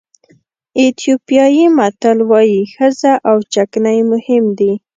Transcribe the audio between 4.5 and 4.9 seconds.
دي.